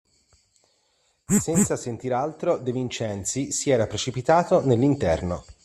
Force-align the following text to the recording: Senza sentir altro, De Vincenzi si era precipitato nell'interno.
Senza 1.27 1.75
sentir 1.75 2.11
altro, 2.11 2.57
De 2.57 2.71
Vincenzi 2.71 3.51
si 3.51 3.69
era 3.69 3.85
precipitato 3.85 4.65
nell'interno. 4.65 5.43